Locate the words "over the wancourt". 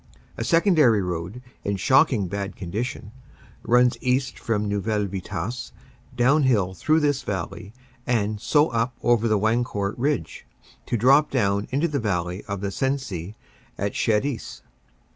9.03-9.93